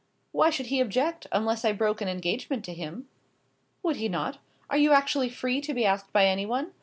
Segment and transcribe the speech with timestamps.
[0.31, 3.07] "Why should he object, unless I broke an engagement to him?"
[3.83, 4.39] "Would he not?
[4.67, 6.71] Are you actually free to be asked by anyone?